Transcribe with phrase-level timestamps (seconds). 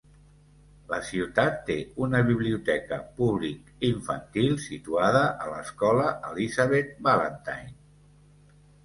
[0.91, 7.71] La ciutat té una biblioteca públic infantil situada a l'escola Elizabeth Ballantyne.